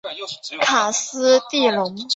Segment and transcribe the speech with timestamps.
[0.63, 1.95] 卡斯蒂隆。